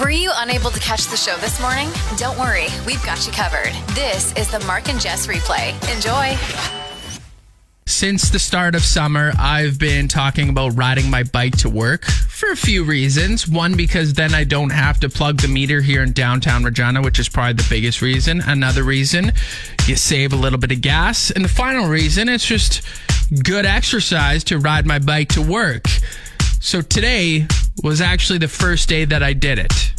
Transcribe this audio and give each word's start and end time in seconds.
Were 0.00 0.10
you 0.10 0.32
unable 0.36 0.70
to 0.70 0.80
catch 0.80 1.06
the 1.08 1.18
show 1.18 1.36
this 1.36 1.60
morning? 1.60 1.90
Don't 2.16 2.38
worry, 2.38 2.68
we've 2.86 3.04
got 3.04 3.26
you 3.26 3.32
covered. 3.32 3.72
This 3.94 4.34
is 4.36 4.50
the 4.50 4.58
Mark 4.60 4.88
and 4.88 4.98
Jess 4.98 5.26
replay. 5.26 5.72
Enjoy. 5.94 6.34
Since 7.84 8.30
the 8.30 8.38
start 8.38 8.74
of 8.74 8.82
summer, 8.82 9.32
I've 9.38 9.78
been 9.78 10.08
talking 10.08 10.48
about 10.48 10.70
riding 10.78 11.10
my 11.10 11.24
bike 11.24 11.58
to 11.58 11.68
work 11.68 12.06
for 12.06 12.50
a 12.50 12.56
few 12.56 12.84
reasons. 12.84 13.46
One, 13.46 13.76
because 13.76 14.14
then 14.14 14.32
I 14.32 14.44
don't 14.44 14.70
have 14.70 14.98
to 15.00 15.10
plug 15.10 15.42
the 15.42 15.48
meter 15.48 15.82
here 15.82 16.02
in 16.02 16.12
downtown 16.12 16.64
Regina, 16.64 17.02
which 17.02 17.18
is 17.18 17.28
probably 17.28 17.52
the 17.52 17.66
biggest 17.68 18.00
reason. 18.00 18.40
Another 18.40 18.84
reason, 18.84 19.32
you 19.86 19.96
save 19.96 20.32
a 20.32 20.36
little 20.36 20.58
bit 20.58 20.72
of 20.72 20.80
gas. 20.80 21.30
And 21.30 21.44
the 21.44 21.50
final 21.50 21.86
reason, 21.86 22.30
it's 22.30 22.46
just 22.46 22.80
good 23.44 23.66
exercise 23.66 24.42
to 24.44 24.58
ride 24.58 24.86
my 24.86 24.98
bike 24.98 25.28
to 25.34 25.42
work. 25.42 25.86
So 26.60 26.80
today 26.80 27.46
was 27.82 28.00
actually 28.00 28.38
the 28.38 28.48
first 28.48 28.88
day 28.88 29.04
that 29.04 29.22
I 29.22 29.32
did 29.32 29.58
it. 29.58 29.92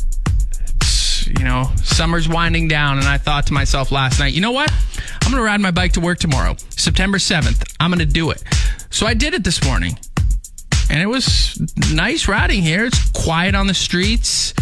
You 1.40 1.46
know, 1.46 1.72
summer's 1.78 2.28
winding 2.28 2.68
down, 2.68 3.00
and 3.00 3.08
I 3.08 3.18
thought 3.18 3.48
to 3.48 3.54
myself 3.54 3.92
last 3.92 4.20
night, 4.20 4.34
you 4.34 4.42
know 4.42 4.52
what? 4.52 4.72
I'm 5.24 5.32
going 5.32 5.42
to 5.42 5.46
ride 5.46 5.62
my 5.62 5.72
bike 5.72 5.94
to 5.94 6.02
work 6.02 6.20
tomorrow, 6.20 6.56
September 6.70 7.18
7th. 7.18 7.74
I'm 7.80 7.90
going 7.90 8.00
to 8.00 8.06
do 8.06 8.30
it. 8.30 8.44
So 8.90 9.08
I 9.08 9.14
did 9.14 9.34
it 9.34 9.44
this 9.44 9.64
morning. 9.64 9.98
And 10.90 11.02
it 11.02 11.08
was 11.08 11.60
nice 11.94 12.28
riding 12.28 12.62
here. 12.62 12.86
It's 12.86 13.10
quiet 13.12 13.56
on 13.56 13.68
the 13.68 13.74
streets, 13.74 14.54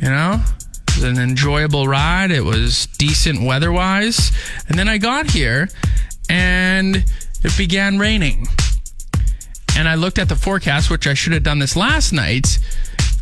you 0.00 0.08
know? 0.08 0.42
It 0.88 0.96
was 0.96 1.04
an 1.04 1.18
enjoyable 1.18 1.88
ride. 1.88 2.30
It 2.30 2.44
was 2.44 2.86
decent 2.98 3.42
weather 3.42 3.72
wise. 3.72 4.30
And 4.68 4.78
then 4.78 4.88
I 4.88 4.98
got 4.98 5.30
here 5.30 5.68
and 6.28 6.96
it 6.96 7.56
began 7.56 7.98
raining 7.98 8.46
and 9.78 9.88
I 9.88 9.94
looked 9.94 10.18
at 10.18 10.28
the 10.28 10.34
forecast, 10.34 10.90
which 10.90 11.06
I 11.06 11.14
should 11.14 11.32
have 11.32 11.44
done 11.44 11.60
this 11.60 11.76
last 11.76 12.12
night, 12.12 12.58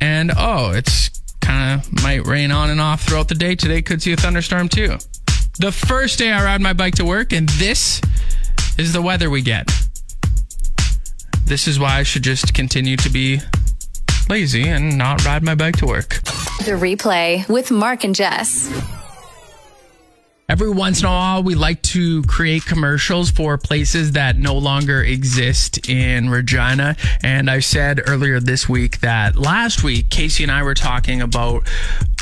and 0.01 0.33
oh, 0.35 0.71
it's 0.71 1.11
kind 1.43 1.79
of 1.79 2.03
might 2.03 2.27
rain 2.27 2.51
on 2.51 2.71
and 2.71 2.81
off 2.81 3.03
throughout 3.03 3.29
the 3.29 3.35
day. 3.35 3.55
Today 3.55 3.83
could 3.83 4.01
see 4.01 4.15
a 4.15 4.17
thunderstorm 4.17 4.71
too. 4.71 4.97
The 5.59 5.71
first 5.71 6.19
day 6.19 6.33
I 6.33 6.43
ride 6.43 6.63
my 6.63 6.73
bike 6.73 6.95
to 6.95 7.05
work, 7.05 7.35
and 7.35 7.47
this 7.51 8.01
is 8.79 8.95
the 8.95 9.03
weather 9.03 9.29
we 9.29 9.43
get. 9.43 9.71
This 11.45 11.69
is 11.69 11.79
why 11.79 11.99
I 11.99 12.03
should 12.03 12.25
just 12.25 12.55
continue 12.55 12.97
to 12.97 13.11
be 13.11 13.39
lazy 14.31 14.67
and 14.67 14.97
not 14.97 15.27
ride 15.27 15.43
my 15.43 15.55
bike 15.55 15.77
to 15.77 15.87
work. 15.87 16.23
The 16.65 16.73
replay 16.73 17.47
with 17.51 17.71
Mark 17.71 18.03
and 18.03 18.15
Jess. 18.15 18.73
Every 20.49 20.71
once 20.71 21.01
in 21.01 21.07
a 21.07 21.11
while, 21.11 21.43
we 21.43 21.57
like 21.57 21.83
to 21.83 22.23
create 22.23 22.65
commercials 22.65 23.33
for 23.33 23.59
places 23.59 24.13
that 24.13 24.39
no 24.39 24.57
longer 24.57 25.03
exist 25.03 25.89
in 25.89 26.31
Regina. 26.31 26.95
And 27.21 27.51
I 27.51 27.59
said 27.59 28.01
earlier 28.07 28.39
this 28.39 28.69
week 28.69 29.01
that 29.01 29.35
last 29.35 29.83
week, 29.83 30.09
Casey 30.09 30.45
and 30.45 30.53
I 30.53 30.63
were 30.63 30.75
talking 30.75 31.21
about 31.21 31.69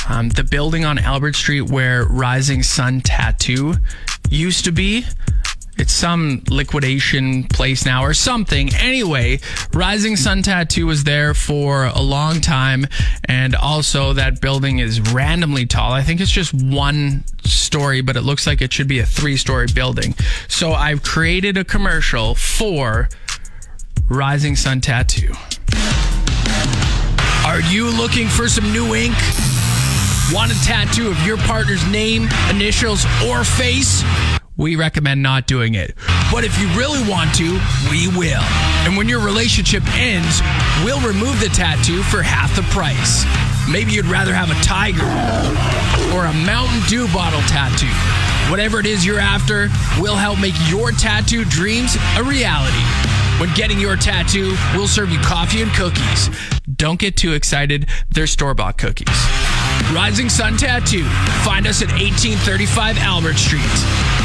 um, 0.08 0.30
the 0.30 0.42
building 0.42 0.86
on 0.86 0.98
Albert 0.98 1.36
Street 1.36 1.68
where 1.68 2.06
Rising 2.06 2.62
Sun 2.62 3.02
Tattoo 3.02 3.74
used 4.30 4.64
to 4.64 4.72
be. 4.72 5.04
It's 5.76 5.92
some 5.92 6.42
liquidation 6.48 7.44
place 7.44 7.84
now 7.84 8.04
or 8.04 8.14
something. 8.14 8.72
Anyway, 8.76 9.40
Rising 9.74 10.16
Sun 10.16 10.42
Tattoo 10.42 10.86
was 10.86 11.04
there 11.04 11.34
for 11.34 11.86
a 11.86 12.00
long 12.00 12.40
time. 12.40 12.86
And 13.24 13.54
also, 13.54 14.14
that 14.14 14.40
building 14.40 14.78
is 14.78 15.00
randomly 15.12 15.66
tall. 15.66 15.92
I 15.92 16.02
think 16.02 16.20
it's 16.20 16.30
just 16.30 16.54
one 16.54 17.24
story, 17.74 18.02
but 18.02 18.16
it 18.16 18.20
looks 18.20 18.46
like 18.46 18.62
it 18.62 18.72
should 18.72 18.86
be 18.86 19.00
a 19.00 19.04
three 19.04 19.36
story 19.36 19.66
building. 19.74 20.14
So 20.46 20.74
I've 20.74 21.02
created 21.02 21.56
a 21.56 21.64
commercial 21.64 22.36
for 22.36 23.08
Rising 24.08 24.54
Sun 24.54 24.80
Tattoo. 24.80 25.32
Are 27.44 27.60
you 27.62 27.90
looking 27.90 28.28
for 28.28 28.48
some 28.48 28.70
new 28.72 28.94
ink? 28.94 29.16
Want 30.32 30.52
a 30.52 30.64
tattoo 30.64 31.08
of 31.08 31.20
your 31.26 31.36
partner's 31.36 31.84
name, 31.90 32.28
initials, 32.48 33.04
or 33.26 33.42
face? 33.42 34.04
we 34.56 34.76
recommend 34.76 35.20
not 35.20 35.48
doing 35.48 35.74
it. 35.74 35.96
But 36.30 36.44
if 36.44 36.56
you 36.60 36.68
really 36.78 37.02
want 37.10 37.34
to, 37.34 37.60
we 37.90 38.06
will. 38.16 38.44
And 38.86 38.96
when 38.96 39.08
your 39.08 39.18
relationship 39.18 39.82
ends, 39.96 40.40
we'll 40.84 41.00
remove 41.00 41.40
the 41.40 41.48
tattoo 41.48 42.04
for 42.04 42.22
half 42.22 42.54
the 42.54 42.62
price. 42.70 43.24
Maybe 43.70 43.92
you'd 43.92 44.06
rather 44.06 44.34
have 44.34 44.50
a 44.50 44.60
tiger 44.62 45.04
or 46.14 46.26
a 46.26 46.32
Mountain 46.44 46.80
Dew 46.88 47.06
bottle 47.12 47.40
tattoo. 47.42 47.88
Whatever 48.50 48.78
it 48.78 48.86
is 48.86 49.06
you're 49.06 49.18
after, 49.18 49.68
we'll 49.98 50.16
help 50.16 50.38
make 50.38 50.54
your 50.68 50.92
tattoo 50.92 51.44
dreams 51.46 51.96
a 52.16 52.22
reality. 52.22 52.82
When 53.40 53.52
getting 53.54 53.80
your 53.80 53.96
tattoo, 53.96 54.54
we'll 54.74 54.86
serve 54.86 55.10
you 55.10 55.18
coffee 55.20 55.62
and 55.62 55.72
cookies. 55.72 56.28
Don't 56.76 57.00
get 57.00 57.16
too 57.16 57.32
excited, 57.32 57.88
they're 58.10 58.26
store 58.26 58.54
bought 58.54 58.78
cookies. 58.78 59.08
Rising 59.92 60.28
Sun 60.28 60.56
Tattoo. 60.56 61.04
Find 61.42 61.66
us 61.66 61.82
at 61.82 61.88
1835 61.88 62.98
Albert 62.98 63.36
Street. 63.36 63.62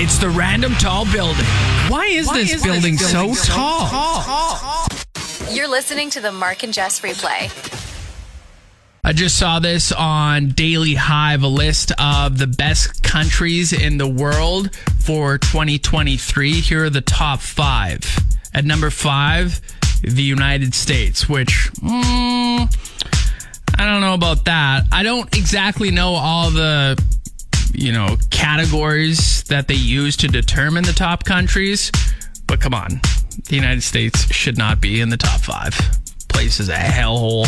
It's 0.02 0.18
the 0.18 0.30
random 0.30 0.74
tall 0.74 1.06
building. 1.12 1.46
Why 1.88 2.06
is 2.06 2.28
Why 2.28 2.38
this 2.40 2.54
is 2.54 2.64
building, 2.64 2.98
this 2.98 3.12
building 3.12 3.36
so, 3.36 3.44
so 3.44 3.54
tall? 3.56 3.88
tall? 3.88 4.88
You're 5.52 5.68
listening 5.68 6.10
to 6.12 6.20
the 6.22 6.32
Mark 6.32 6.64
and 6.64 6.74
Jess 6.74 7.00
replay. 7.02 7.50
I 9.09 9.12
just 9.12 9.40
saw 9.40 9.58
this 9.58 9.92
on 9.92 10.50
Daily 10.50 10.94
Hive, 10.94 11.42
a 11.42 11.47
list 11.47 11.92
of 11.97 12.38
the 12.38 12.46
best 12.46 13.02
countries 13.02 13.74
in 13.74 13.97
the 13.97 14.08
world 14.08 14.75
for 15.00 15.40
2023. 15.40 16.52
Here 16.62 16.84
are 16.86 16.90
the 16.92 17.02
top 17.02 17.40
five. 17.40 18.06
At 18.53 18.66
number 18.66 18.92
five, 18.92 19.62
the 20.03 20.22
United 20.22 20.75
States, 20.75 21.28
which. 21.28 21.72
Mm, 21.78 22.72
I 23.80 23.86
don't 23.88 24.02
know 24.02 24.14
about 24.14 24.46
that. 24.46 24.84
I 24.92 25.02
don't 25.02 25.36
exactly 25.36 25.90
know 25.90 26.14
all 26.14 26.52
the 26.52 27.03
you 27.74 27.91
know 27.91 28.16
categories 28.30 29.41
that 29.46 29.68
they 29.68 29.74
use 29.74 30.18
to 30.18 30.28
determine 30.28 30.84
the 30.84 30.94
top 30.94 31.24
countries, 31.24 31.91
but 32.46 32.62
come 32.62 32.76
on, 32.76 33.02
the 33.47 33.56
United 33.56 33.81
States 33.81 34.31
should 34.31 34.59
not 34.59 34.80
be 34.80 35.02
in 35.02 35.09
the 35.09 35.18
top 35.18 35.41
five. 35.41 35.76
Place 36.28 36.59
is 36.59 36.70
a 36.70 36.76
hellhole. 36.76 37.47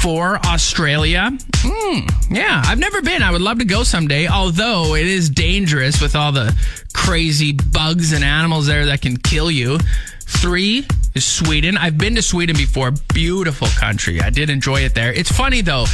For 0.00 0.38
Australia, 0.46 1.30
mm, 1.32 2.30
yeah, 2.30 2.62
I've 2.64 2.78
never 2.78 3.02
been. 3.02 3.22
I 3.22 3.32
would 3.32 3.40
love 3.40 3.58
to 3.58 3.64
go 3.64 3.82
someday, 3.82 4.28
although 4.28 4.94
it 4.94 5.06
is 5.06 5.28
dangerous 5.28 6.00
with 6.00 6.14
all 6.14 6.30
the 6.30 6.54
crazy 6.94 7.52
bugs 7.52 8.12
and 8.12 8.22
animals 8.22 8.66
there 8.66 8.86
that 8.86 9.02
can 9.02 9.16
kill 9.16 9.50
you. 9.50 9.78
Three 10.26 10.86
is 11.14 11.24
Sweden. 11.24 11.76
I've 11.76 11.98
been 11.98 12.14
to 12.14 12.22
Sweden 12.22 12.56
before. 12.56 12.92
Beautiful 13.12 13.66
country. 13.76 14.20
I 14.20 14.30
did 14.30 14.50
enjoy 14.50 14.82
it 14.82 14.94
there. 14.94 15.12
It's 15.12 15.32
funny 15.32 15.62
though, 15.62 15.86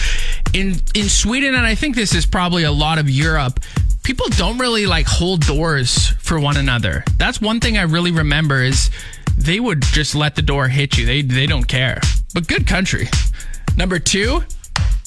in 0.53 0.77
in 0.95 1.09
Sweden, 1.09 1.55
and 1.55 1.67
I 1.67 1.75
think 1.75 1.97
this 1.97 2.15
is 2.15 2.27
probably 2.27 2.65
a 2.65 2.73
lot 2.73 2.99
of 2.99 3.09
Europe. 3.09 3.61
People 4.03 4.27
don't 4.31 4.59
really 4.59 4.85
like 4.85 5.07
hold 5.07 5.47
doors 5.47 6.09
for 6.19 6.39
one 6.39 6.59
another. 6.59 7.05
That's 7.17 7.41
one 7.41 7.59
thing 7.59 7.79
I 7.79 7.83
really 7.83 8.13
remember 8.13 8.63
is 8.63 8.91
they 9.37 9.61
would 9.61 9.81
just 9.81 10.15
let 10.15 10.37
the 10.37 10.43
door 10.43 10.69
hit 10.69 10.99
you. 10.99 11.07
They 11.07 11.23
they 11.23 11.47
don't 11.47 11.67
care. 11.67 12.01
But 12.35 12.47
good 12.49 12.67
country. 12.67 13.09
Number 13.77 13.99
two, 13.99 14.43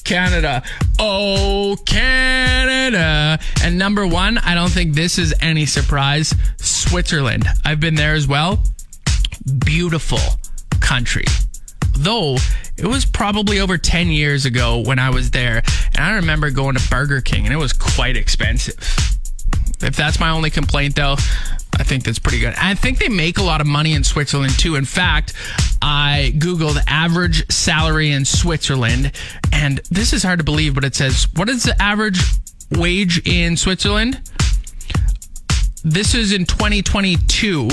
Canada. 0.04 0.64
Oh, 1.00 1.78
Canada. 1.86 3.40
And 3.64 3.78
number 3.78 4.06
one, 4.08 4.38
I 4.40 4.56
don't 4.56 4.72
think 4.72 4.94
this 4.94 5.18
is 5.18 5.34
any 5.42 5.66
surprise 5.66 6.34
Switzerland. 6.58 7.46
I've 7.66 7.80
been 7.80 7.96
there 7.96 8.14
as 8.14 8.28
well 8.28 8.60
beautiful 9.66 10.20
country. 10.80 11.26
Though 11.98 12.38
it 12.78 12.86
was 12.86 13.06
probably 13.06 13.60
over 13.60 13.78
10 13.78 14.10
years 14.10 14.46
ago 14.46 14.84
when 14.86 15.00
I 15.00 15.10
was 15.10 15.32
there, 15.32 15.64
and 15.96 16.06
I 16.06 16.16
remember 16.16 16.52
going 16.52 16.76
to 16.76 16.90
Burger 16.90 17.22
King 17.22 17.46
and 17.46 17.54
it 17.54 17.58
was 17.58 17.74
quite 17.74 18.16
expensive. 18.16 18.78
If 19.82 19.96
that's 19.96 20.20
my 20.20 20.30
only 20.30 20.50
complaint, 20.50 20.96
though, 20.96 21.14
I 21.80 21.84
think 21.84 22.04
that's 22.04 22.20
pretty 22.20 22.40
good. 22.40 22.56
I 22.58 22.74
think 22.74 22.98
they 22.98 23.10
make 23.10 23.38
a 23.38 23.44
lot 23.44 23.62
of 23.62 23.68
money 23.68 23.94
in 23.94 24.04
Switzerland 24.04 24.58
too. 24.58 24.76
In 24.76 24.86
fact, 24.86 25.34
I 25.82 26.34
Googled 26.38 26.82
average 26.88 27.52
salary 27.52 28.12
in 28.12 28.26
Switzerland, 28.26 29.12
and 29.52 29.80
this 29.92 30.14
is 30.14 30.24
hard 30.24 30.40
to 30.40 30.46
believe, 30.46 30.76
but 30.76 30.84
it 30.84 30.96
says, 30.96 31.28
What 31.36 31.50
is 31.50 31.64
the 31.64 31.80
average 31.82 32.20
wage 32.72 33.26
in 33.28 33.58
Switzerland? 33.58 34.22
This 35.84 36.14
is 36.14 36.34
in 36.34 36.46
2022. 36.46 37.70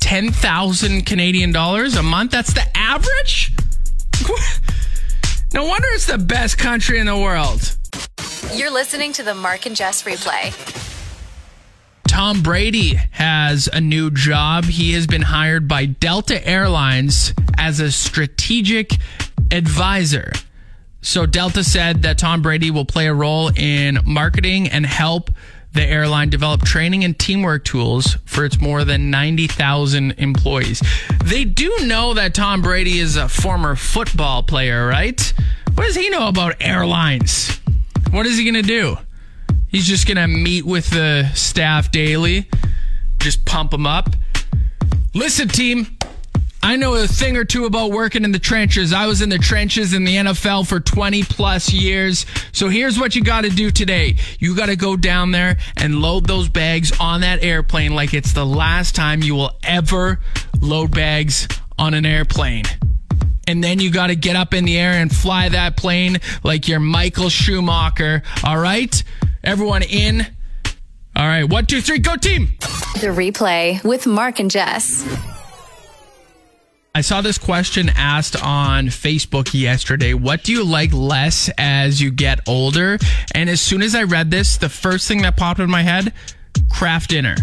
10,000 0.00 1.06
Canadian 1.06 1.52
dollars 1.52 1.94
a 1.94 2.02
month. 2.02 2.32
That's 2.32 2.52
the 2.52 2.66
average? 2.76 3.52
No 5.52 5.64
wonder 5.64 5.88
it's 5.90 6.06
the 6.06 6.16
best 6.16 6.58
country 6.58 7.00
in 7.00 7.06
the 7.06 7.18
world. 7.18 7.76
You're 8.54 8.70
listening 8.70 9.12
to 9.14 9.24
the 9.24 9.34
Mark 9.34 9.66
and 9.66 9.74
Jess 9.74 10.04
replay. 10.04 10.54
Tom 12.20 12.42
Brady 12.42 12.96
has 13.12 13.66
a 13.72 13.80
new 13.80 14.10
job. 14.10 14.64
He 14.64 14.92
has 14.92 15.06
been 15.06 15.22
hired 15.22 15.66
by 15.66 15.86
Delta 15.86 16.46
Airlines 16.46 17.32
as 17.56 17.80
a 17.80 17.90
strategic 17.90 18.92
advisor. 19.50 20.30
So 21.00 21.24
Delta 21.24 21.64
said 21.64 22.02
that 22.02 22.18
Tom 22.18 22.42
Brady 22.42 22.70
will 22.70 22.84
play 22.84 23.06
a 23.06 23.14
role 23.14 23.50
in 23.56 24.00
marketing 24.04 24.68
and 24.68 24.84
help 24.84 25.30
The 25.72 25.82
airline 25.82 26.28
developed 26.28 26.66
training 26.66 27.04
and 27.04 27.18
teamwork 27.18 27.64
tools 27.64 28.18
for 28.26 28.44
its 28.44 28.60
more 28.60 28.84
than 28.84 29.10
90,000 29.10 30.10
employees. 30.18 30.82
They 31.24 31.44
do 31.46 31.74
know 31.84 32.12
that 32.12 32.34
Tom 32.34 32.60
Brady 32.60 32.98
is 32.98 33.16
a 33.16 33.30
former 33.30 33.76
football 33.76 34.42
player, 34.42 34.86
right? 34.86 35.32
What 35.74 35.86
does 35.86 35.96
he 35.96 36.10
know 36.10 36.28
about 36.28 36.56
airlines? 36.60 37.58
What 38.10 38.26
is 38.26 38.36
he 38.36 38.44
going 38.44 38.62
to 38.62 38.68
do? 38.68 38.98
He's 39.70 39.86
just 39.86 40.06
going 40.06 40.16
to 40.16 40.26
meet 40.26 40.66
with 40.66 40.90
the 40.90 41.30
staff 41.34 41.92
daily, 41.92 42.48
just 43.18 43.44
pump 43.44 43.70
them 43.70 43.86
up. 43.86 44.10
Listen, 45.14 45.48
team, 45.48 45.96
I 46.62 46.76
know 46.76 46.94
a 46.94 47.06
thing 47.06 47.36
or 47.36 47.44
two 47.44 47.64
about 47.64 47.90
working 47.90 48.24
in 48.24 48.32
the 48.32 48.38
trenches. 48.38 48.92
I 48.92 49.06
was 49.06 49.22
in 49.22 49.28
the 49.28 49.38
trenches 49.38 49.94
in 49.94 50.04
the 50.04 50.16
NFL 50.16 50.68
for 50.68 50.80
20 50.80 51.22
plus 51.22 51.72
years. 51.72 52.26
So 52.52 52.68
here's 52.68 52.98
what 52.98 53.14
you 53.14 53.22
got 53.22 53.42
to 53.42 53.50
do 53.50 53.70
today. 53.70 54.16
You 54.40 54.56
got 54.56 54.66
to 54.66 54.76
go 54.76 54.96
down 54.96 55.30
there 55.30 55.56
and 55.76 56.02
load 56.02 56.26
those 56.26 56.48
bags 56.48 56.92
on 56.98 57.22
that 57.22 57.42
airplane 57.42 57.94
like 57.94 58.12
it's 58.12 58.32
the 58.32 58.44
last 58.44 58.94
time 58.94 59.22
you 59.22 59.34
will 59.36 59.52
ever 59.62 60.20
load 60.60 60.90
bags 60.90 61.48
on 61.78 61.94
an 61.94 62.04
airplane. 62.04 62.64
And 63.50 63.64
then 63.64 63.80
you 63.80 63.90
got 63.90 64.06
to 64.06 64.14
get 64.14 64.36
up 64.36 64.54
in 64.54 64.64
the 64.64 64.78
air 64.78 64.92
and 64.92 65.12
fly 65.12 65.48
that 65.48 65.76
plane 65.76 66.18
like 66.44 66.68
you're 66.68 66.78
Michael 66.78 67.28
Schumacher. 67.28 68.22
All 68.44 68.56
right? 68.56 69.02
Everyone 69.42 69.82
in. 69.82 70.24
All 71.16 71.26
right. 71.26 71.42
One, 71.42 71.66
two, 71.66 71.80
three, 71.80 71.98
go 71.98 72.14
team. 72.14 72.50
The 73.00 73.08
replay 73.08 73.82
with 73.82 74.06
Mark 74.06 74.38
and 74.38 74.52
Jess. 74.52 75.04
I 76.94 77.00
saw 77.00 77.22
this 77.22 77.38
question 77.38 77.88
asked 77.88 78.40
on 78.40 78.86
Facebook 78.86 79.52
yesterday. 79.52 80.14
What 80.14 80.44
do 80.44 80.52
you 80.52 80.62
like 80.62 80.92
less 80.92 81.50
as 81.58 82.00
you 82.00 82.12
get 82.12 82.38
older? 82.46 82.98
And 83.34 83.50
as 83.50 83.60
soon 83.60 83.82
as 83.82 83.96
I 83.96 84.04
read 84.04 84.30
this, 84.30 84.58
the 84.58 84.68
first 84.68 85.08
thing 85.08 85.22
that 85.22 85.36
popped 85.36 85.58
in 85.58 85.68
my 85.68 85.82
head, 85.82 86.12
Kraft 86.70 87.10
Dinner. 87.10 87.34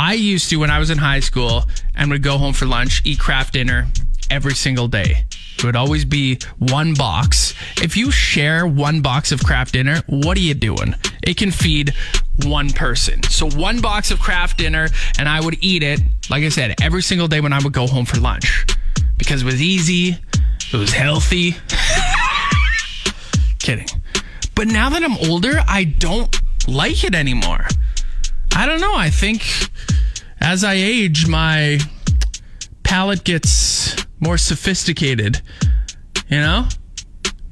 I 0.00 0.14
used 0.14 0.48
to 0.50 0.56
when 0.56 0.70
I 0.70 0.78
was 0.78 0.88
in 0.88 0.96
high 0.96 1.20
school 1.20 1.64
and 1.94 2.10
would 2.10 2.22
go 2.22 2.38
home 2.38 2.54
for 2.54 2.64
lunch, 2.64 3.02
eat 3.04 3.18
Kraft 3.18 3.52
Dinner 3.52 3.88
every 4.34 4.54
single 4.54 4.88
day. 4.88 5.24
It 5.56 5.64
would 5.64 5.76
always 5.76 6.04
be 6.04 6.40
one 6.58 6.92
box. 6.94 7.54
If 7.80 7.96
you 7.96 8.10
share 8.10 8.66
one 8.66 9.00
box 9.00 9.30
of 9.30 9.44
Kraft 9.44 9.74
Dinner, 9.74 10.02
what 10.08 10.36
are 10.36 10.40
you 10.40 10.54
doing? 10.54 10.96
It 11.22 11.36
can 11.36 11.52
feed 11.52 11.94
one 12.42 12.70
person. 12.70 13.22
So 13.22 13.48
one 13.48 13.80
box 13.80 14.10
of 14.10 14.18
Kraft 14.18 14.58
Dinner, 14.58 14.88
and 15.20 15.28
I 15.28 15.40
would 15.40 15.56
eat 15.62 15.84
it, 15.84 16.00
like 16.30 16.42
I 16.42 16.48
said, 16.48 16.74
every 16.82 17.00
single 17.00 17.28
day 17.28 17.40
when 17.40 17.52
I 17.52 17.60
would 17.62 17.72
go 17.72 17.86
home 17.86 18.04
for 18.04 18.18
lunch. 18.18 18.66
Because 19.16 19.42
it 19.42 19.44
was 19.44 19.62
easy, 19.62 20.18
it 20.72 20.76
was 20.76 20.92
healthy. 20.92 21.54
Kidding. 23.60 23.86
But 24.56 24.66
now 24.66 24.90
that 24.90 25.04
I'm 25.04 25.16
older, 25.30 25.60
I 25.68 25.84
don't 25.84 26.36
like 26.66 27.04
it 27.04 27.14
anymore. 27.14 27.68
I 28.56 28.66
don't 28.66 28.80
know. 28.80 28.96
I 28.96 29.10
think 29.10 29.44
as 30.40 30.64
I 30.64 30.74
age, 30.74 31.28
my 31.28 31.78
palate 32.82 33.22
gets 33.22 34.03
more 34.20 34.38
sophisticated. 34.38 35.40
You 36.28 36.38
know? 36.38 36.68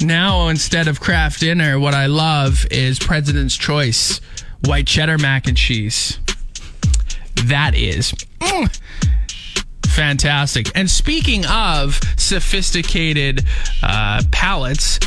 Now, 0.00 0.48
instead 0.48 0.88
of 0.88 1.00
Kraft 1.00 1.40
Dinner, 1.40 1.78
what 1.78 1.94
I 1.94 2.06
love 2.06 2.66
is 2.70 2.98
President's 2.98 3.56
Choice 3.56 4.20
white 4.64 4.86
cheddar 4.86 5.18
mac 5.18 5.46
and 5.46 5.56
cheese. 5.56 6.18
That 7.44 7.74
is 7.74 8.12
mm, 8.40 8.80
fantastic. 9.86 10.70
And 10.76 10.90
speaking 10.90 11.44
of 11.46 12.00
sophisticated 12.16 13.44
uh, 13.82 14.22
palates, 14.30 14.98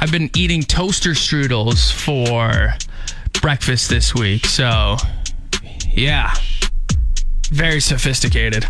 I've 0.00 0.12
been 0.12 0.30
eating 0.36 0.62
toaster 0.62 1.10
strudels 1.10 1.92
for 1.92 2.74
breakfast 3.40 3.88
this 3.88 4.14
week. 4.14 4.46
So, 4.46 4.96
yeah, 5.90 6.34
very 7.48 7.80
sophisticated. 7.80 8.66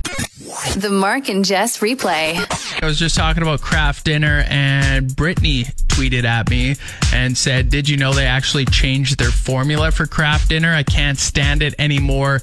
The 0.76 0.90
Mark 0.90 1.28
and 1.28 1.44
Jess 1.44 1.78
replay. 1.78 2.36
I 2.82 2.86
was 2.86 2.98
just 2.98 3.16
talking 3.16 3.42
about 3.42 3.60
Kraft 3.60 4.04
Dinner, 4.04 4.44
and 4.48 5.14
Brittany 5.14 5.64
tweeted 5.88 6.24
at 6.24 6.48
me 6.48 6.76
and 7.12 7.36
said, 7.36 7.70
Did 7.70 7.88
you 7.88 7.96
know 7.96 8.12
they 8.12 8.26
actually 8.26 8.64
changed 8.64 9.18
their 9.18 9.30
formula 9.30 9.90
for 9.90 10.06
Kraft 10.06 10.48
Dinner? 10.48 10.72
I 10.72 10.82
can't 10.82 11.18
stand 11.18 11.62
it 11.62 11.74
anymore. 11.78 12.42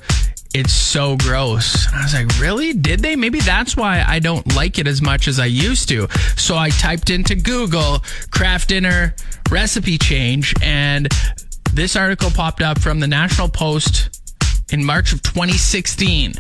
It's 0.54 0.74
so 0.74 1.18
gross. 1.18 1.88
And 1.88 1.96
I 1.96 2.04
was 2.04 2.14
like, 2.14 2.40
Really? 2.40 2.74
Did 2.74 3.00
they? 3.00 3.16
Maybe 3.16 3.40
that's 3.40 3.76
why 3.76 4.04
I 4.06 4.20
don't 4.20 4.56
like 4.56 4.78
it 4.78 4.88
as 4.88 5.02
much 5.02 5.28
as 5.28 5.40
I 5.40 5.46
used 5.46 5.90
to. 5.90 6.08
So 6.36 6.58
I 6.58 6.70
typed 6.70 7.10
into 7.10 7.36
Google 7.36 8.04
Kraft 8.32 8.70
Dinner 8.70 9.16
recipe 9.50 9.98
change, 9.98 10.54
and 10.62 11.08
this 11.74 11.96
article 11.96 12.30
popped 12.30 12.62
up 12.62 12.80
from 12.80 13.00
the 13.00 13.08
National 13.08 13.50
Post 13.50 14.22
in 14.72 14.84
March 14.84 15.14
of 15.14 15.22
2016. 15.22 16.34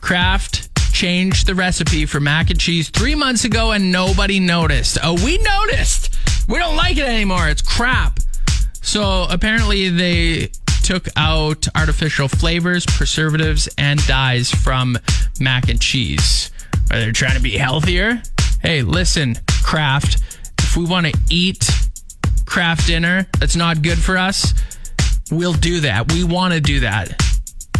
Kraft 0.00 0.68
changed 0.92 1.46
the 1.46 1.54
recipe 1.54 2.06
for 2.06 2.20
mac 2.20 2.50
and 2.50 2.58
cheese 2.58 2.90
three 2.90 3.14
months 3.14 3.44
ago 3.44 3.72
and 3.72 3.92
nobody 3.92 4.40
noticed. 4.40 4.98
Oh, 5.02 5.14
we 5.24 5.38
noticed. 5.38 6.14
We 6.48 6.58
don't 6.58 6.76
like 6.76 6.96
it 6.96 7.04
anymore. 7.06 7.48
It's 7.48 7.62
crap. 7.62 8.18
So 8.82 9.26
apparently 9.30 9.88
they 9.88 10.50
took 10.82 11.06
out 11.16 11.68
artificial 11.76 12.28
flavors, 12.28 12.84
preservatives, 12.86 13.68
and 13.78 14.04
dyes 14.06 14.50
from 14.50 14.98
mac 15.38 15.68
and 15.68 15.80
cheese. 15.80 16.50
Are 16.90 16.98
they 16.98 17.12
trying 17.12 17.36
to 17.36 17.42
be 17.42 17.56
healthier? 17.56 18.20
Hey, 18.60 18.82
listen, 18.82 19.36
Kraft. 19.62 20.22
If 20.58 20.76
we 20.76 20.84
want 20.84 21.06
to 21.06 21.18
eat 21.30 21.70
Kraft 22.46 22.86
dinner 22.86 23.26
that's 23.38 23.56
not 23.56 23.82
good 23.82 23.98
for 23.98 24.18
us, 24.18 24.54
we'll 25.30 25.52
do 25.52 25.80
that. 25.80 26.12
We 26.12 26.24
want 26.24 26.54
to 26.54 26.60
do 26.60 26.80
that. 26.80 27.29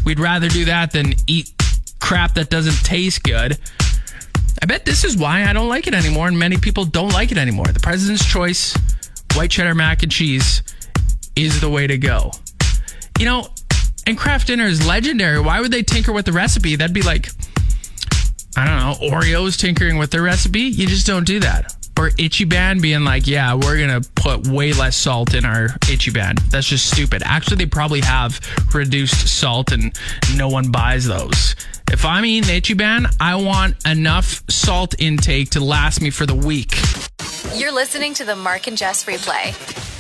We'd 0.05 0.21
rather 0.21 0.49
do 0.49 0.65
that 0.67 0.93
than 0.93 1.15
eat 1.27 1.53
crap 2.01 2.35
that 2.35 2.51
doesn't 2.51 2.85
taste 2.85 3.23
good. 3.23 3.59
I 4.63 4.67
bet 4.67 4.85
this 4.85 5.05
is 5.05 5.17
why 5.17 5.45
I 5.45 5.53
don't 5.53 5.69
like 5.69 5.87
it 5.87 5.95
anymore, 5.95 6.29
and 6.29 6.39
many 6.39 6.57
people 6.57 6.85
don't 6.85 7.13
like 7.13 7.33
it 7.33 7.39
anymore. 7.39 7.67
The 7.67 7.81
President's 7.81 8.25
Choice 8.25 8.77
white 9.35 9.51
cheddar 9.51 9.75
mac 9.75 10.03
and 10.03 10.11
cheese 10.11 10.63
is 11.37 11.61
the 11.61 11.71
way 11.71 11.87
to 11.87 11.97
go. 11.97 12.33
You 13.19 13.27
know, 13.27 13.49
and 14.07 14.19
Kraft 14.19 14.49
Dinner 14.49 14.65
is 14.65 14.87
legendary. 14.87 15.41
Why 15.41 15.61
would 15.61 15.71
they 15.71 15.83
tinker 15.83 16.13
with 16.13 16.27
the 16.27 16.33
recipe? 16.33 16.77
That'd 16.77 16.95
be 16.95 17.03
like, 17.03 17.31
I 18.57 18.67
don't 18.67 18.77
know, 18.77 19.17
Oreos 19.17 19.59
tinkering 19.59 19.99
with 19.99 20.11
their 20.11 20.23
recipe. 20.23 20.63
You 20.63 20.87
just 20.87 21.07
don't 21.07 21.25
do 21.25 21.41
that. 21.41 21.75
Or 22.01 22.09
Ichiban 22.09 22.81
being 22.81 23.05
like, 23.05 23.27
yeah, 23.27 23.53
we're 23.53 23.77
going 23.77 24.03
to 24.03 24.11
put 24.13 24.47
way 24.47 24.73
less 24.73 24.97
salt 24.97 25.35
in 25.35 25.45
our 25.45 25.67
Itchy 25.91 26.11
Ichiban. 26.11 26.41
That's 26.49 26.67
just 26.67 26.91
stupid. 26.91 27.21
Actually, 27.27 27.59
they 27.59 27.67
probably 27.67 28.01
have 28.01 28.41
reduced 28.73 29.29
salt 29.29 29.71
and 29.71 29.93
no 30.35 30.49
one 30.49 30.71
buys 30.71 31.05
those. 31.05 31.55
If 31.93 32.07
I'm 32.07 32.25
eating 32.25 32.57
Itchy 32.57 32.75
Ichiban, 32.75 33.15
I 33.21 33.35
want 33.35 33.77
enough 33.87 34.43
salt 34.49 34.95
intake 34.99 35.51
to 35.51 35.61
last 35.61 36.01
me 36.01 36.09
for 36.09 36.25
the 36.25 36.35
week. 36.35 36.75
You're 37.55 37.71
listening 37.71 38.15
to 38.15 38.25
the 38.25 38.35
Mark 38.35 38.67
and 38.67 38.79
Jess 38.79 39.05
replay. 39.05 40.00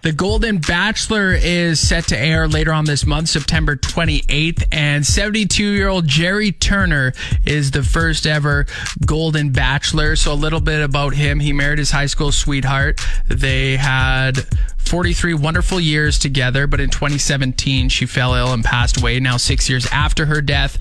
The 0.00 0.12
Golden 0.12 0.58
Bachelor 0.58 1.32
is 1.32 1.80
set 1.80 2.06
to 2.08 2.18
air 2.18 2.46
later 2.46 2.72
on 2.72 2.84
this 2.84 3.04
month, 3.04 3.28
September 3.30 3.74
28th, 3.74 4.64
and 4.70 5.04
72 5.04 5.64
year 5.64 5.88
old 5.88 6.06
Gerry 6.06 6.52
Turner 6.52 7.12
is 7.44 7.72
the 7.72 7.82
first 7.82 8.24
ever 8.24 8.66
Golden 9.04 9.50
Bachelor. 9.50 10.14
So, 10.14 10.32
a 10.32 10.34
little 10.34 10.60
bit 10.60 10.82
about 10.82 11.14
him. 11.14 11.40
He 11.40 11.52
married 11.52 11.80
his 11.80 11.90
high 11.90 12.06
school 12.06 12.30
sweetheart. 12.30 13.00
They 13.26 13.76
had 13.76 14.46
43 14.88 15.34
wonderful 15.34 15.78
years 15.78 16.18
together, 16.18 16.66
but 16.66 16.80
in 16.80 16.88
2017, 16.88 17.88
she 17.88 18.06
fell 18.06 18.34
ill 18.34 18.52
and 18.52 18.64
passed 18.64 18.98
away. 18.98 19.20
Now, 19.20 19.36
six 19.36 19.68
years 19.68 19.86
after 19.92 20.26
her 20.26 20.40
death, 20.40 20.78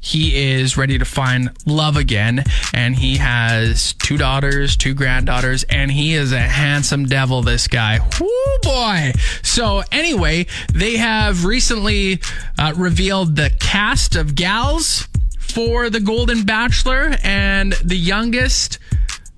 he 0.00 0.52
is 0.52 0.76
ready 0.76 0.98
to 0.98 1.04
find 1.04 1.50
love 1.64 1.96
again. 1.96 2.44
And 2.74 2.94
he 2.94 3.16
has 3.16 3.94
two 3.94 4.18
daughters, 4.18 4.76
two 4.76 4.94
granddaughters, 4.94 5.64
and 5.64 5.90
he 5.90 6.14
is 6.14 6.32
a 6.32 6.38
handsome 6.38 7.06
devil, 7.06 7.42
this 7.42 7.66
guy. 7.66 7.98
Whoo 8.20 8.58
boy. 8.62 9.12
So, 9.42 9.82
anyway, 9.90 10.46
they 10.72 10.98
have 10.98 11.44
recently 11.44 12.20
uh, 12.58 12.74
revealed 12.76 13.36
the 13.36 13.50
cast 13.58 14.16
of 14.16 14.34
gals 14.34 15.08
for 15.38 15.88
the 15.88 16.00
Golden 16.00 16.44
Bachelor, 16.44 17.16
and 17.22 17.72
the 17.82 17.96
youngest. 17.96 18.78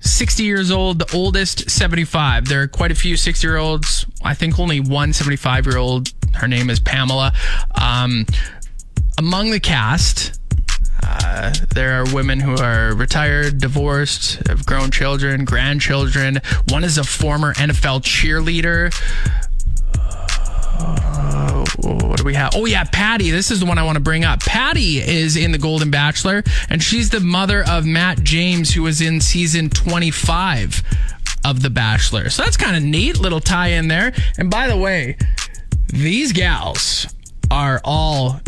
60 0.00 0.42
years 0.42 0.70
old, 0.70 0.98
the 0.98 1.16
oldest 1.16 1.70
75. 1.70 2.46
There 2.48 2.62
are 2.62 2.68
quite 2.68 2.90
a 2.90 2.94
few 2.94 3.16
60 3.16 3.46
year 3.46 3.56
olds. 3.56 4.06
I 4.22 4.34
think 4.34 4.58
only 4.58 4.80
one 4.80 5.12
75 5.12 5.66
year 5.66 5.78
old. 5.78 6.12
Her 6.34 6.48
name 6.48 6.70
is 6.70 6.80
Pamela. 6.80 7.32
Um, 7.80 8.26
among 9.18 9.50
the 9.50 9.60
cast, 9.60 10.38
uh, 11.02 11.52
there 11.74 12.00
are 12.00 12.14
women 12.14 12.40
who 12.40 12.56
are 12.56 12.94
retired, 12.94 13.58
divorced, 13.58 14.46
have 14.48 14.66
grown 14.66 14.90
children, 14.90 15.44
grandchildren. 15.44 16.40
One 16.68 16.84
is 16.84 16.98
a 16.98 17.04
former 17.04 17.54
NFL 17.54 18.02
cheerleader. 18.02 18.94
Uh, 20.80 21.07
what 21.82 22.18
do 22.18 22.24
we 22.24 22.34
have? 22.34 22.52
Oh, 22.56 22.66
yeah, 22.66 22.84
Patty. 22.84 23.30
This 23.30 23.50
is 23.50 23.60
the 23.60 23.66
one 23.66 23.78
I 23.78 23.82
want 23.84 23.96
to 23.96 24.02
bring 24.02 24.24
up. 24.24 24.40
Patty 24.40 24.98
is 24.98 25.36
in 25.36 25.52
The 25.52 25.58
Golden 25.58 25.90
Bachelor, 25.90 26.42
and 26.68 26.82
she's 26.82 27.10
the 27.10 27.20
mother 27.20 27.64
of 27.68 27.86
Matt 27.86 28.22
James, 28.24 28.74
who 28.74 28.82
was 28.82 29.00
in 29.00 29.20
season 29.20 29.70
25 29.70 30.82
of 31.44 31.62
The 31.62 31.70
Bachelor. 31.70 32.30
So 32.30 32.42
that's 32.42 32.56
kind 32.56 32.76
of 32.76 32.82
neat. 32.82 33.18
Little 33.20 33.40
tie 33.40 33.68
in 33.68 33.88
there. 33.88 34.12
And 34.38 34.50
by 34.50 34.66
the 34.68 34.76
way, 34.76 35.16
These 35.92 36.32
gals 36.32 37.06
are 37.50 37.80
all 37.82 38.40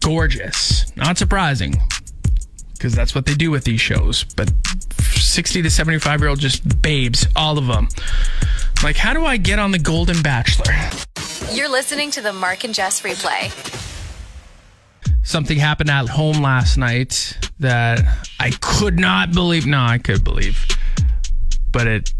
gorgeous. 0.00 0.94
Not 0.96 1.16
surprising, 1.16 1.74
because 2.74 2.94
that's 2.94 3.14
what 3.14 3.24
they 3.24 3.34
do 3.34 3.50
with 3.50 3.64
these 3.64 3.80
shows. 3.80 4.24
But 4.36 4.52
60 4.98 5.62
to 5.62 5.70
75 5.70 6.20
year 6.20 6.28
old, 6.28 6.38
just 6.38 6.82
babes, 6.82 7.26
all 7.34 7.56
of 7.56 7.66
them. 7.66 7.88
Like, 8.82 8.96
how 8.96 9.14
do 9.14 9.24
I 9.24 9.36
get 9.38 9.58
on 9.58 9.70
the 9.70 9.78
Golden 9.78 10.20
Bachelor? 10.22 10.74
You're 11.50 11.68
listening 11.68 12.10
to 12.12 12.20
the 12.20 12.32
Mark 12.32 12.64
and 12.64 12.74
Jess 12.74 13.02
replay. 13.02 13.50
Something 15.22 15.58
happened 15.58 15.90
at 15.90 16.08
home 16.08 16.42
last 16.42 16.76
night 16.76 17.36
that 17.58 18.00
I 18.38 18.50
could 18.60 18.98
not 18.98 19.32
believe. 19.32 19.66
No, 19.66 19.80
I 19.80 19.98
could 19.98 20.24
believe. 20.24 20.66
But 21.70 21.86
it 21.86 22.14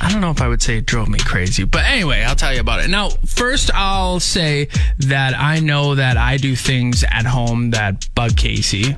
I 0.00 0.10
don't 0.10 0.20
know 0.20 0.30
if 0.30 0.42
I 0.42 0.48
would 0.48 0.60
say 0.60 0.78
it 0.78 0.86
drove 0.86 1.08
me 1.08 1.18
crazy, 1.20 1.64
but 1.64 1.84
anyway, 1.84 2.22
I'll 2.22 2.34
tell 2.34 2.52
you 2.52 2.60
about 2.60 2.84
it. 2.84 2.90
Now, 2.90 3.10
first, 3.26 3.70
I'll 3.72 4.18
say 4.18 4.68
that 4.98 5.38
I 5.38 5.60
know 5.60 5.94
that 5.94 6.16
I 6.16 6.36
do 6.36 6.56
things 6.56 7.04
at 7.04 7.26
home 7.26 7.70
that 7.70 8.12
bug 8.14 8.36
Casey. 8.36 8.96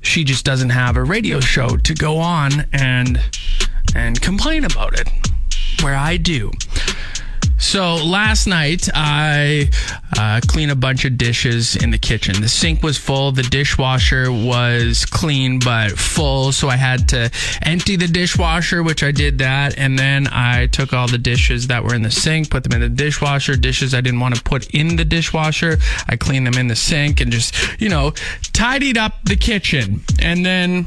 She 0.00 0.24
just 0.24 0.44
doesn't 0.44 0.70
have 0.70 0.96
a 0.96 1.04
radio 1.04 1.40
show 1.40 1.76
to 1.76 1.94
go 1.94 2.18
on 2.18 2.66
and 2.72 3.20
and 3.94 4.20
complain 4.20 4.64
about 4.64 4.98
it, 4.98 5.08
where 5.82 5.94
I 5.94 6.16
do. 6.16 6.50
So 7.64 7.96
last 7.96 8.46
night 8.46 8.88
I 8.94 9.70
uh, 10.16 10.40
cleaned 10.46 10.70
a 10.70 10.76
bunch 10.76 11.04
of 11.06 11.18
dishes 11.18 11.74
in 11.74 11.90
the 11.90 11.98
kitchen. 11.98 12.40
The 12.40 12.48
sink 12.48 12.82
was 12.84 12.98
full. 12.98 13.32
The 13.32 13.42
dishwasher 13.42 14.30
was 14.30 15.04
clean 15.06 15.58
but 15.58 15.98
full, 15.98 16.52
so 16.52 16.68
I 16.68 16.76
had 16.76 17.08
to 17.08 17.30
empty 17.62 17.96
the 17.96 18.06
dishwasher, 18.06 18.82
which 18.82 19.02
I 19.02 19.10
did 19.10 19.38
that, 19.38 19.76
and 19.76 19.98
then 19.98 20.28
I 20.30 20.66
took 20.66 20.92
all 20.92 21.08
the 21.08 21.18
dishes 21.18 21.66
that 21.66 21.82
were 21.82 21.94
in 21.94 22.02
the 22.02 22.12
sink, 22.12 22.48
put 22.48 22.62
them 22.62 22.74
in 22.74 22.80
the 22.80 22.88
dishwasher. 22.88 23.56
Dishes 23.56 23.92
I 23.92 24.02
didn't 24.02 24.20
want 24.20 24.36
to 24.36 24.42
put 24.42 24.72
in 24.72 24.94
the 24.94 25.04
dishwasher, 25.04 25.78
I 26.06 26.16
cleaned 26.16 26.46
them 26.46 26.58
in 26.58 26.68
the 26.68 26.76
sink 26.76 27.20
and 27.20 27.32
just 27.32 27.80
you 27.80 27.88
know 27.88 28.12
tidied 28.52 28.98
up 28.98 29.14
the 29.24 29.36
kitchen, 29.36 30.02
and 30.20 30.46
then 30.46 30.86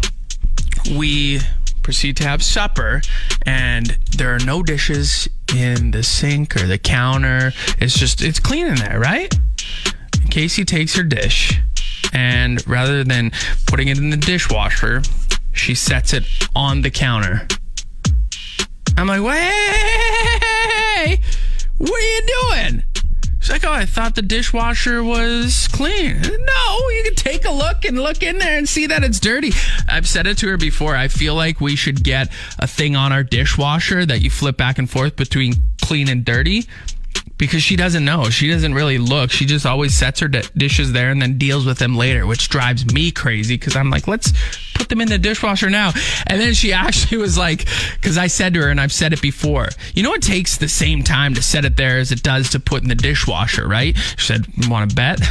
we 0.95 1.41
proceed 1.83 2.17
to 2.17 2.23
have 2.23 2.43
supper 2.43 3.01
and 3.45 3.97
there 4.17 4.35
are 4.35 4.39
no 4.39 4.61
dishes 4.61 5.29
in 5.55 5.91
the 5.91 6.03
sink 6.03 6.55
or 6.55 6.67
the 6.67 6.77
counter. 6.77 7.53
It's 7.79 7.97
just, 7.97 8.21
it's 8.21 8.39
clean 8.39 8.67
in 8.67 8.75
there, 8.75 8.99
right? 8.99 9.33
Casey 10.29 10.65
takes 10.65 10.95
her 10.95 11.03
dish 11.03 11.59
and 12.13 12.65
rather 12.67 13.03
than 13.03 13.31
putting 13.65 13.87
it 13.87 13.97
in 13.97 14.09
the 14.09 14.17
dishwasher, 14.17 15.01
she 15.53 15.75
sets 15.75 16.13
it 16.13 16.25
on 16.55 16.81
the 16.81 16.89
counter. 16.89 17.47
I'm 18.97 19.07
like, 19.07 19.21
hey, 19.21 21.21
what 21.77 21.91
are 21.91 22.01
you 22.01 22.21
doing? 22.41 22.83
She's 23.47 23.63
like, 23.63 23.65
oh, 23.65 23.71
I 23.71 23.85
thought 23.85 24.15
the 24.15 24.21
dishwasher 24.21 25.01
was 25.01 25.69
clean. 25.71 26.19
No, 26.21 26.89
you 26.89 27.03
can 27.05 27.15
take 27.15 27.45
a 27.45 27.49
look 27.49 27.85
and 27.85 27.97
look 27.97 28.21
in 28.21 28.39
there 28.39 28.57
and 28.57 28.67
see 28.67 28.87
that 28.87 29.05
it's 29.05 29.21
dirty. 29.21 29.53
I've 29.87 30.05
said 30.05 30.27
it 30.27 30.37
to 30.39 30.49
her 30.49 30.57
before. 30.57 30.97
I 30.97 31.07
feel 31.07 31.33
like 31.33 31.61
we 31.61 31.77
should 31.77 32.03
get 32.03 32.29
a 32.59 32.67
thing 32.67 32.97
on 32.97 33.13
our 33.13 33.23
dishwasher 33.23 34.05
that 34.05 34.19
you 34.19 34.29
flip 34.29 34.57
back 34.57 34.79
and 34.79 34.89
forth 34.89 35.15
between 35.15 35.53
clean 35.81 36.09
and 36.09 36.25
dirty 36.25 36.65
because 37.37 37.63
she 37.63 37.77
doesn't 37.77 38.03
know. 38.03 38.29
She 38.29 38.49
doesn't 38.49 38.73
really 38.73 38.97
look. 38.97 39.31
She 39.31 39.45
just 39.45 39.65
always 39.65 39.93
sets 39.95 40.19
her 40.19 40.27
dishes 40.27 40.91
there 40.91 41.09
and 41.09 41.21
then 41.21 41.37
deals 41.37 41.65
with 41.65 41.77
them 41.77 41.95
later, 41.95 42.27
which 42.27 42.49
drives 42.49 42.91
me 42.93 43.11
crazy 43.11 43.55
because 43.55 43.77
I'm 43.77 43.89
like, 43.89 44.09
let's 44.09 44.33
put 44.77 44.89
them 44.89 45.01
in 45.01 45.09
the 45.09 45.17
dishwasher 45.17 45.69
now. 45.69 45.91
And 46.27 46.39
then 46.39 46.53
she 46.53 46.73
actually 46.73 47.17
was 47.17 47.37
like, 47.37 47.67
because 47.95 48.17
I 48.17 48.27
said 48.27 48.53
to 48.53 48.61
her, 48.61 48.69
and 48.69 48.79
I've 48.79 48.91
said 48.91 49.13
it 49.13 49.21
before, 49.21 49.69
you 49.93 50.03
know, 50.03 50.13
it 50.13 50.21
takes 50.21 50.57
the 50.57 50.69
same 50.69 51.03
time 51.03 51.33
to 51.33 51.41
set 51.41 51.65
it 51.65 51.77
there 51.77 51.97
as 51.97 52.11
it 52.11 52.23
does 52.23 52.49
to 52.51 52.59
put 52.59 52.83
in 52.83 52.89
the 52.89 52.95
dishwasher, 52.95 53.67
right? 53.67 53.97
She 54.17 54.27
said, 54.27 54.45
want 54.67 54.89
to 54.89 54.95
bet? 54.95 55.21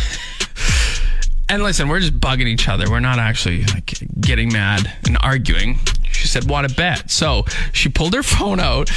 and 1.49 1.63
listen, 1.63 1.89
we're 1.89 2.01
just 2.01 2.19
bugging 2.19 2.47
each 2.47 2.69
other. 2.69 2.91
We're 2.91 3.01
not 3.01 3.19
actually 3.19 3.65
like 3.65 3.95
getting 4.21 4.53
mad 4.53 4.93
and 5.07 5.17
arguing. 5.21 5.79
She 6.11 6.29
said, 6.29 6.49
want 6.49 6.69
to 6.69 6.75
bet? 6.75 7.11
So 7.11 7.45
she 7.73 7.89
pulled 7.89 8.15
her 8.15 8.23
phone 8.23 8.61
out 8.61 8.91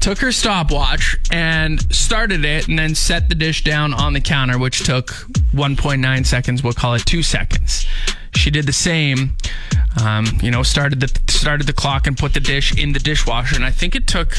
took 0.00 0.18
her 0.18 0.30
stopwatch 0.30 1.16
and 1.32 1.80
started 1.92 2.44
it 2.44 2.68
and 2.68 2.78
then 2.78 2.94
set 2.94 3.28
the 3.28 3.34
dish 3.34 3.64
down 3.64 3.92
on 3.92 4.12
the 4.12 4.20
counter, 4.20 4.58
which 4.58 4.84
took 4.84 5.08
1.9 5.52 6.26
seconds. 6.26 6.62
We'll 6.62 6.74
call 6.74 6.94
it 6.94 7.04
two 7.04 7.22
seconds. 7.22 7.86
She 8.36 8.50
did 8.50 8.66
the 8.66 8.72
same. 8.72 9.36
Um, 10.02 10.26
you 10.42 10.50
know, 10.50 10.62
started 10.62 11.00
the 11.00 11.32
started 11.32 11.66
the 11.66 11.72
clock 11.72 12.06
and 12.06 12.16
put 12.16 12.34
the 12.34 12.40
dish 12.40 12.76
in 12.76 12.92
the 12.92 12.98
dishwasher, 12.98 13.56
and 13.56 13.64
I 13.64 13.70
think 13.70 13.94
it 13.94 14.06
took 14.06 14.36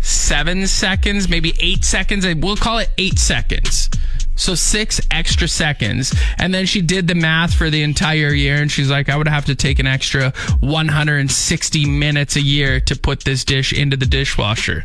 seven 0.00 0.66
seconds, 0.66 1.28
maybe 1.28 1.54
eight 1.60 1.84
seconds. 1.84 2.26
We'll 2.26 2.56
call 2.56 2.78
it 2.78 2.90
eight 2.98 3.18
seconds 3.18 3.90
so 4.34 4.54
six 4.54 5.00
extra 5.10 5.48
seconds. 5.48 6.14
And 6.38 6.52
then 6.52 6.66
she 6.66 6.82
did 6.82 7.08
the 7.08 7.14
math 7.14 7.54
for 7.54 7.70
the 7.70 7.82
entire 7.82 8.32
year. 8.32 8.56
And 8.56 8.70
she's 8.70 8.90
like, 8.90 9.08
I 9.08 9.16
would 9.16 9.28
have 9.28 9.44
to 9.46 9.54
take 9.54 9.78
an 9.78 9.86
extra 9.86 10.32
160 10.60 11.86
minutes 11.86 12.36
a 12.36 12.40
year 12.40 12.80
to 12.80 12.96
put 12.96 13.24
this 13.24 13.44
dish 13.44 13.72
into 13.72 13.96
the 13.96 14.06
dishwasher. 14.06 14.82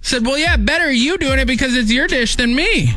Said, 0.00 0.24
well, 0.24 0.38
yeah, 0.38 0.56
better 0.56 0.90
you 0.90 1.18
doing 1.18 1.38
it 1.38 1.46
because 1.46 1.74
it's 1.74 1.90
your 1.90 2.06
dish 2.06 2.36
than 2.36 2.54
me. 2.54 2.94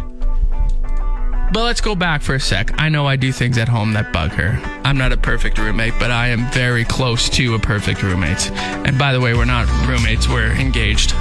But 1.51 1.63
let's 1.63 1.81
go 1.81 1.95
back 1.95 2.21
for 2.21 2.35
a 2.35 2.39
sec. 2.39 2.79
I 2.79 2.89
know 2.89 3.07
I 3.07 3.15
do 3.15 3.31
things 3.31 3.57
at 3.57 3.67
home 3.67 3.93
that 3.93 4.13
bug 4.13 4.29
her. 4.31 4.59
I'm 4.83 4.99
not 4.99 5.11
a 5.11 5.17
perfect 5.17 5.57
roommate, 5.57 5.93
but 5.97 6.11
I 6.11 6.27
am 6.27 6.45
very 6.51 6.85
close 6.85 7.27
to 7.29 7.55
a 7.55 7.59
perfect 7.59 8.03
roommate. 8.03 8.51
And 8.51 8.99
by 8.99 9.13
the 9.13 9.19
way, 9.19 9.33
we're 9.33 9.45
not 9.45 9.67
roommates, 9.87 10.27
we're 10.27 10.51
engaged. 10.51 11.11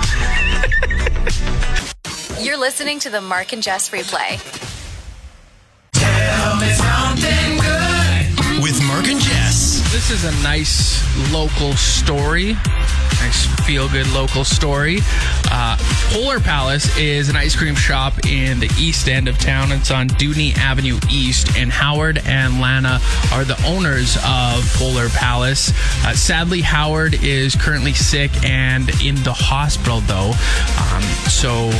You're 2.40 2.58
listening 2.58 2.99
to 3.00 3.11
the 3.11 3.23
Mark 3.23 3.54
and 3.54 3.62
Jess 3.62 3.88
replay. 3.88 4.38
Tell 5.92 6.56
me 6.56 6.68
something 6.73 7.58
good 7.58 8.62
with 8.62 8.82
Mark 8.87 9.08
and 9.08 9.20
Jess. 9.20 9.80
This 9.92 10.11
is 10.11 10.25
a 10.25 10.42
nice 10.42 11.02
local 11.32 11.73
story. 11.73 12.52
Nice 12.52 13.47
feel 13.64 13.88
good 13.88 14.06
local 14.12 14.44
story. 14.44 14.99
Uh, 15.50 15.76
Polar 16.11 16.41
Palace 16.41 16.97
is 16.97 17.29
an 17.29 17.37
ice 17.37 17.55
cream 17.55 17.75
shop 17.75 18.27
in 18.27 18.59
the 18.61 18.75
east 18.79 19.09
end 19.09 19.29
of 19.29 19.38
town. 19.38 19.71
It's 19.73 19.91
on 19.91 20.09
Dewdney 20.09 20.55
Avenue 20.57 20.99
East, 21.11 21.55
and 21.57 21.71
Howard 21.71 22.23
and 22.25 22.62
Lana 22.62 22.99
are 23.31 23.45
the 23.45 23.62
owners 23.67 24.17
of 24.25 24.65
Polar 24.77 25.11
Palace. 25.11 25.71
Uh, 26.05 26.15
sadly, 26.15 26.62
Howard 26.62 27.23
is 27.23 27.55
currently 27.55 27.93
sick 27.93 28.31
and 28.43 28.88
in 29.03 29.17
the 29.17 29.35
hospital, 29.35 30.00
though. 30.00 30.33
Um, 30.93 31.03
so 31.29 31.71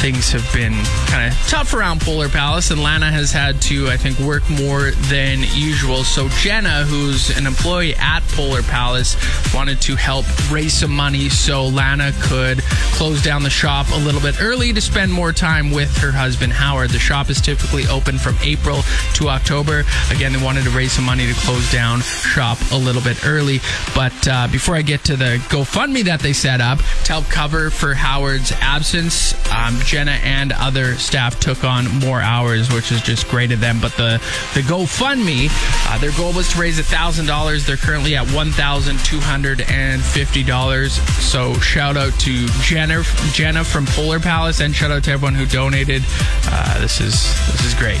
things 0.00 0.30
have 0.30 0.48
been 0.54 0.72
kind 1.08 1.32
of 1.32 1.36
tough 1.48 1.74
around 1.74 2.00
Polar 2.00 2.28
Palace, 2.28 2.70
and 2.70 2.80
Lana 2.80 3.10
has 3.10 3.32
had 3.32 3.60
to, 3.62 3.88
I 3.88 3.96
think, 3.96 4.16
work 4.20 4.48
more 4.48 4.92
than 5.08 5.40
usual. 5.54 6.04
So 6.04 6.28
Jenna, 6.28 6.84
who's 6.84 7.36
an 7.36 7.46
employee 7.46 7.96
at 7.96 8.20
Polar 8.28 8.62
Palace, 8.62 9.16
wanted 9.52 9.80
to 9.82 9.96
help 9.96 10.24
raise 10.52 10.74
some 10.74 10.92
money 10.92 11.28
so 11.28 11.66
Lana 11.66 12.12
could 12.20 12.60
close 12.92 13.22
down 13.22 13.42
the 13.42 13.50
shop 13.50 13.86
a 13.92 13.98
little 13.98 14.20
bit 14.20 14.40
early 14.40 14.72
to 14.72 14.80
spend 14.80 15.12
more 15.12 15.32
time 15.32 15.72
with 15.72 15.94
her 15.98 16.12
husband 16.12 16.52
Howard. 16.52 16.90
The 16.90 17.00
shop 17.00 17.28
is 17.28 17.40
typically 17.40 17.86
open 17.88 18.18
from 18.18 18.36
April 18.42 18.82
to 19.14 19.28
October. 19.28 19.84
Again, 20.12 20.32
they 20.32 20.42
wanted 20.42 20.62
to 20.64 20.70
raise 20.70 20.92
some 20.92 21.04
money 21.04 21.26
to 21.26 21.34
close 21.40 21.70
down 21.72 22.02
shop 22.02 22.58
a 22.70 22.78
little 22.78 23.02
bit 23.02 23.26
early. 23.26 23.58
But 23.96 24.28
uh, 24.28 24.46
before 24.46 24.76
I 24.76 24.82
get 24.82 25.02
to 25.04 25.16
the 25.16 25.42
GoFundMe 25.48 26.04
that 26.04 26.20
they 26.20 26.32
set 26.32 26.60
up 26.60 26.78
to 26.78 27.12
help 27.12 27.24
cover 27.24 27.70
for 27.70 27.94
Howard's 27.94 28.52
absence, 28.52 29.34
um, 29.50 29.76
Jenna 29.88 30.18
and 30.22 30.52
other 30.52 30.96
staff 30.96 31.40
took 31.40 31.64
on 31.64 31.86
more 32.00 32.20
hours, 32.20 32.70
which 32.70 32.92
is 32.92 33.00
just 33.00 33.26
great 33.28 33.52
of 33.52 33.60
them. 33.60 33.80
But 33.80 33.92
the 33.92 34.20
the 34.52 34.60
GoFundMe, 34.60 35.48
uh, 35.88 35.98
their 35.98 36.12
goal 36.12 36.34
was 36.34 36.52
to 36.52 36.60
raise 36.60 36.78
thousand 36.78 37.24
dollars. 37.24 37.66
They're 37.66 37.78
currently 37.78 38.14
at 38.14 38.30
one 38.32 38.50
thousand 38.50 38.98
two 39.00 39.18
hundred 39.18 39.62
and 39.62 40.02
fifty 40.02 40.44
dollars. 40.44 40.92
So 41.24 41.54
shout 41.54 41.96
out 41.96 42.12
to 42.20 42.46
Jenna 42.60 43.02
Jenna 43.32 43.64
from 43.64 43.86
Polar 43.86 44.20
Palace, 44.20 44.60
and 44.60 44.74
shout 44.74 44.90
out 44.90 45.04
to 45.04 45.10
everyone 45.12 45.34
who 45.34 45.46
donated. 45.46 46.02
Uh, 46.44 46.80
this 46.80 47.00
is 47.00 47.22
this 47.52 47.64
is 47.64 47.74
great. 47.74 48.00